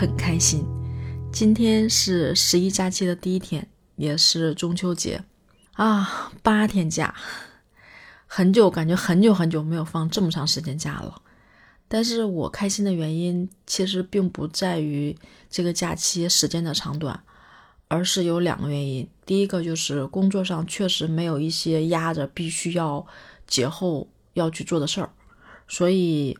[0.00, 0.64] 很开心。
[1.30, 5.22] 今天是十一假期的第一天，也是中秋节
[5.74, 7.14] 啊，八天假，
[8.26, 11.20] 很久感觉很久很久没有放这么长时间假了。
[11.86, 15.14] 但是我开心的原因其实并不在于
[15.50, 17.22] 这个假期时间的长短，
[17.88, 19.06] 而是有两个原因。
[19.26, 23.06] 第一个就是工作上确实没有一些压着必须要
[23.46, 25.10] 节后要去做的事儿，
[25.68, 26.38] 所以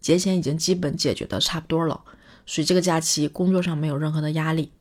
[0.00, 2.02] 节前已经基本解决的差不多了。
[2.48, 4.72] 所以这个假期工作上没有任何的压力。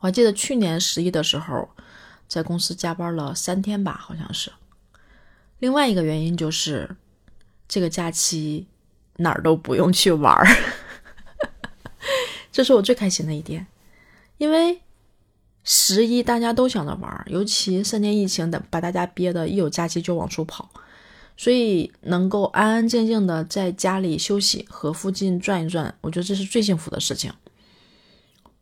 [0.00, 1.68] 我还记得去年十一的时候，
[2.26, 4.50] 在公司加班了三天吧，好像是。
[5.60, 6.96] 另外一个原因就是
[7.68, 8.66] 这个假期
[9.18, 10.44] 哪儿都不用去玩儿，
[12.50, 13.68] 这是我最开心的一点。
[14.38, 14.80] 因为
[15.62, 20.68] 十一大家都想着玩，尤其三年疫情的把大家憋的，一有假期就往出跑。
[21.40, 27.32] 所以能够安安静静的在家里休息和附近转一转，我觉得这是最幸福的事情。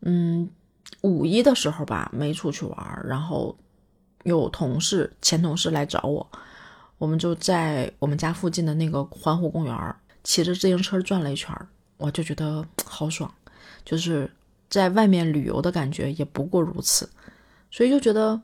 [0.02, 0.48] 嗯，
[1.00, 3.58] 五一的时候吧，没出去玩，然后
[4.22, 6.24] 有同事前同事来找我，
[6.98, 11.52] 我们就在我们家附近的那个环湖公园骑着自行车转了一圈，
[11.96, 13.28] 我就觉得好爽，
[13.84, 14.30] 就是
[14.70, 17.10] 在外面旅游的感觉也不过如此，
[17.72, 18.40] 所以就觉得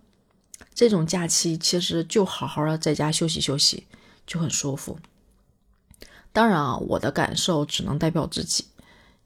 [0.75, 3.86] 这种假期其实就好好的在家休息休息。
[4.27, 4.98] 就很舒服。
[6.33, 8.64] 当然啊，我的感受只能代表自己，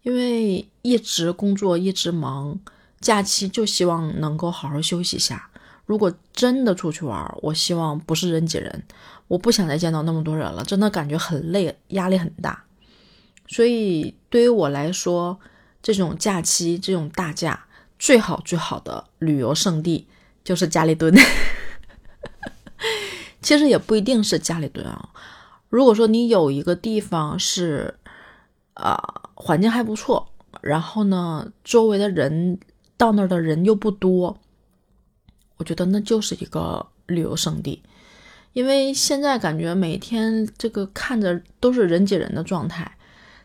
[0.03, 2.59] 因为一直工作一直忙，
[3.01, 5.51] 假期就希望能够好好休息一下。
[5.87, 8.85] 如果真的出去玩，我希望不是人挤人，
[9.27, 12.65] 我不想再见到那么多人了，真的感觉很累，压力很大。
[13.47, 15.41] 所以对于我来说，
[15.83, 17.67] 这种假期这种大假，
[17.99, 20.07] 最好最好的旅游胜地
[20.45, 21.15] 就是家里蹲。
[23.41, 25.11] 其实也不一定是家里蹲啊。
[25.69, 27.95] 如果说你有一个地方是，
[28.75, 28.97] 啊，
[29.35, 30.29] 环境还不错，
[30.61, 32.59] 然后呢，周围的人
[32.97, 34.39] 到那儿的人又不多，
[35.59, 37.83] 我觉得那就是一个旅游胜地。
[38.55, 42.91] 因为现在感觉每天这个看着都是人挤人的状态，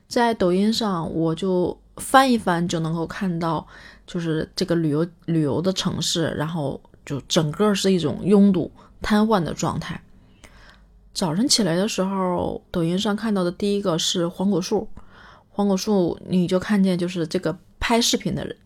[0.07, 3.67] 在抖音上我就翻一翻就能够看到，
[4.07, 8.71] 就是这个旅游旅游的城市，然后就整个是一种拥堵。
[9.03, 10.01] 瘫痪的状态。
[11.13, 14.89] 早晨起来的时候，抖音上看到的第一个是黄果树，
[15.47, 18.57] 黄果树，你就看见就是这个拍视频的人，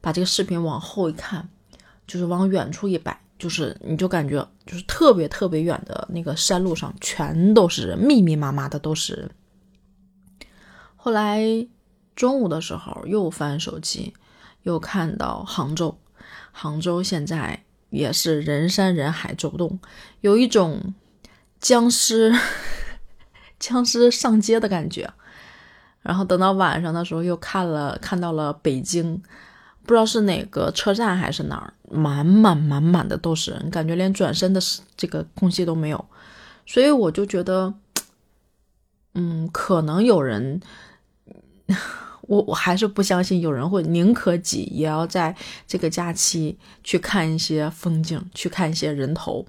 [0.00, 1.48] 把这个视频往后一看，
[2.06, 9.30] 就是往远处一摆，就是你就感觉就是特别特别远的那个山路上全都是人，密密麻麻的都是人。
[10.94, 11.66] 后来
[12.14, 14.14] 中午的时候又翻手机，
[14.62, 15.98] 又看到杭州，
[16.52, 17.64] 杭州现在。
[17.90, 19.78] 也是人山人海走动，
[20.20, 20.94] 有一种
[21.60, 22.32] 僵尸
[23.58, 25.10] 僵尸上街的感觉。
[26.00, 29.22] 然后等到晚上的时候，又看了看到了北京，
[29.84, 34.60] 不知道是哪个车站还是哪儿，满满满满的都是人，感觉连转身的
[34.96, 36.04] 这个空隙都没有。
[36.66, 37.74] 所以我就觉得，
[39.14, 40.60] 嗯，可能有人。
[42.28, 45.34] 我我还是不相信有人会宁可挤也要在
[45.66, 49.44] 这个假期去看一些风景，去看一些人头。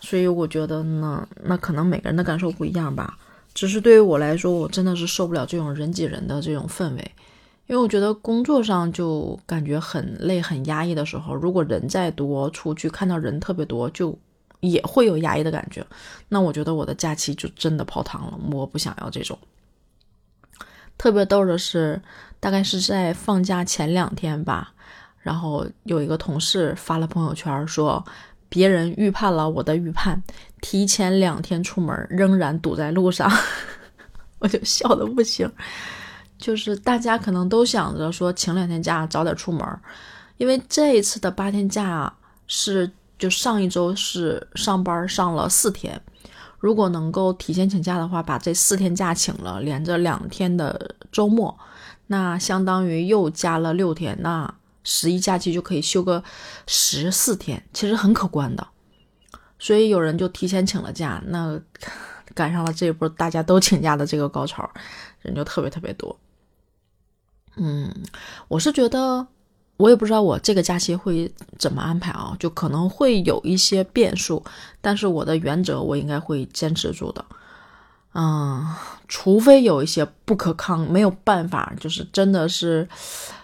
[0.00, 3.18] 所以我觉得呢，那可能每个人的感受不一样吧。
[3.54, 7.12] 只是对于我来说，我真的是受不了这种人挤人的这种氛围，
[7.66, 14.18] 因为我觉得工作上就感觉很累、很压抑的时候，如果人再多，出去看到人特别多，就
[14.60, 15.86] 也会有压抑的感觉。
[16.28, 19.38] 那我觉得我的假期就真的泡汤了，我不想要这种。
[20.96, 22.00] 特别逗的是，
[22.38, 24.72] 大概是在放假前两天吧，
[25.20, 28.04] 然后有一个同事发了朋友圈说，
[28.48, 30.22] 别人预判了我的预判，
[30.60, 33.30] 提前两天出门仍然堵在路上，
[34.38, 35.50] 我就笑的不行。
[36.38, 39.64] 就是大家可能都想着说请两天假早点出门，
[40.36, 42.12] 因为这一次的八天假
[42.48, 46.00] 是就上一周是上班上了四天。
[46.62, 51.58] 如果能够提前请假的话，把这四天假请了，连着两天的周末，
[52.06, 54.54] 那相当于又加了六天，那
[54.84, 56.22] 十一假期就可以休个
[56.68, 58.64] 十四天，其实很可观的。
[59.58, 61.60] 所以有人就提前请了假，那
[62.32, 64.70] 赶上了这一波大家都请假的这个高潮，
[65.22, 66.16] 人就特别特别多。
[67.56, 67.92] 嗯，
[68.46, 69.26] 我是觉得。
[69.82, 74.40] 我也不知道我这个假期会怎么安排啊，就可能会有一些变数，
[74.80, 77.24] 但是我的原则我应该会坚持住的，
[78.14, 78.64] 嗯，
[79.08, 82.88] 除非有一些不可抗，没有办法，就是真的是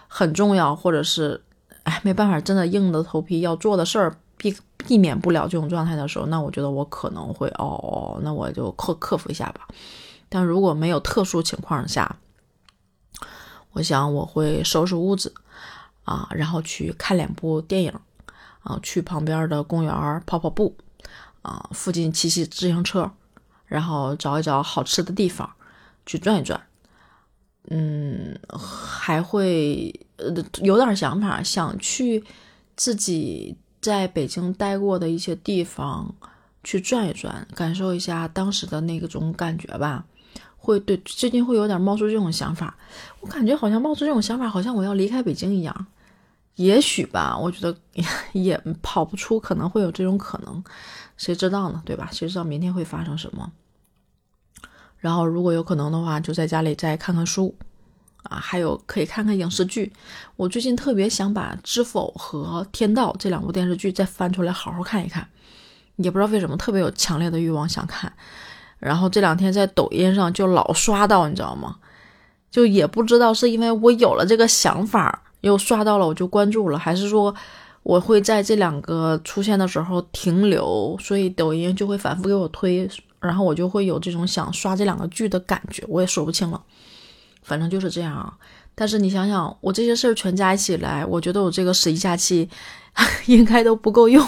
[0.07, 1.41] 很重要，或者是
[1.83, 9.67] 哎没办法，真的硬着头皮要做的事儿，避避免不了这种状态的时候，那我觉得我可能会哦，那我就克克服一下吧。
[10.29, 12.15] 但如果没有特殊情况下，
[13.73, 15.33] 我想我会收拾屋子
[16.09, 17.93] 啊，然后去看两部电影
[18.63, 20.75] 啊，去旁边的公园跑跑步
[21.43, 23.11] 啊，附近骑骑自行车，
[23.67, 25.47] 然后找一找好吃的地方
[26.07, 26.59] 去转一转。
[27.69, 30.33] 嗯，还会呃
[30.63, 32.23] 有点想法，想去
[32.75, 36.15] 自己在北京待过的一些地方
[36.63, 40.05] 去转一转，感受一下当时的那种感觉吧。
[40.57, 42.75] 会对最近会有点冒出这种想法，
[43.19, 45.85] 我感觉好像冒出这种想法，好像我要离开北京一样。
[46.59, 47.73] 也许吧，我觉得
[48.33, 50.61] 也跑不出，可能会有这种可能，
[51.15, 51.81] 谁知道呢？
[51.85, 52.09] 对吧？
[52.11, 53.49] 谁知道明天会发生什么？
[54.97, 57.55] 然后，如果有可能的话，就在家里再看看书，
[58.23, 59.93] 啊，还有可以看看影视剧。
[60.35, 65.25] 我最近特别想把《知否》和《天道》这两部电视剧再翻出来好好看一看，
[65.95, 68.11] 也不知道为什么特别有强烈的欲望想看。
[68.79, 71.77] 然后这两天在抖音上就老刷到，你知道吗？
[72.51, 77.33] 就也不知道是因为我有了这个想法又刷到了，我就关注了，还是说
[77.83, 82.89] 我会在这两个出现的时候停留，所以抖音就会反复给我推。
[83.21, 86.63] 然后我就会有这种想刷这两个剧的感觉，我也说不清了，
[87.43, 88.37] 反正就是这样啊。
[88.75, 92.47] 但是你想想，我这些事儿全加起来，我觉得我这个十一假期
[93.27, 94.25] 应该都不够用。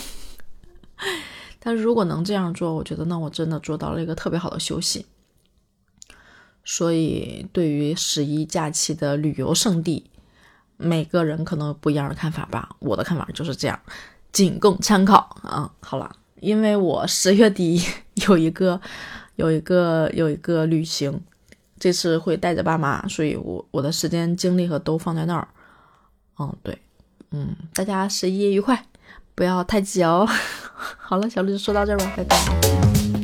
[1.58, 5.06] 但是如果能这样做，我觉得那我真的做到了一个特别好的休息。
[6.66, 10.11] 所以对于十一假期的旅游胜地，
[10.82, 12.70] 每个人可能不一样的看法吧。
[12.80, 13.80] 我的看法就是这样，
[14.32, 15.72] 仅供参考啊。
[15.80, 16.16] 好了。
[16.42, 17.80] 因为我十月底
[18.28, 18.82] 有一个
[19.36, 21.22] 有一个有一个旅行，
[21.78, 25.48] 这次会带着爸妈，所以我我的时间精力和都放在那儿。
[26.40, 26.76] 嗯，对，
[27.30, 28.88] 嗯，大家十一愉快，
[29.36, 30.28] 不要太急哦。
[30.98, 33.21] 好了，小绿就说到这儿吧，拜拜。